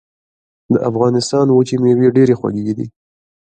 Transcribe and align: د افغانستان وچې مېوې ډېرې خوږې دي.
د 0.73 0.75
افغانستان 0.89 1.45
وچې 1.51 1.75
مېوې 1.83 2.07
ډېرې 2.17 2.35
خوږې 2.39 2.73
دي. 2.77 2.85